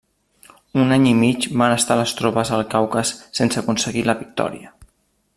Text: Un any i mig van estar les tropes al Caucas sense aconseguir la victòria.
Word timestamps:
Un 0.83 0.93
any 0.95 1.03
i 1.09 1.11
mig 1.17 1.43
van 1.63 1.73
estar 1.75 1.97
les 1.99 2.13
tropes 2.21 2.51
al 2.57 2.65
Caucas 2.73 3.11
sense 3.41 3.61
aconseguir 3.63 4.03
la 4.09 4.17
victòria. 4.23 4.73